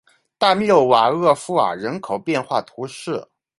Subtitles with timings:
[0.39, 3.27] 大穆瓦厄夫尔人口变化图示